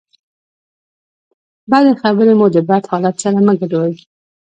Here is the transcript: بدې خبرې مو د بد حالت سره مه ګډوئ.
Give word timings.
بدې 1.69 1.93
خبرې 2.01 2.33
مو 2.39 2.47
د 2.55 2.57
بد 2.67 2.83
حالت 2.91 3.15
سره 3.23 3.39
مه 3.45 3.53
ګډوئ. 3.59 3.93